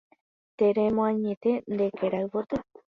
Teremoañete 0.57 1.51
nde 1.71 1.85
kerayvoty 1.97 2.57